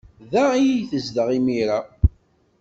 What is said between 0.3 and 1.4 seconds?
Da ay tezdeɣ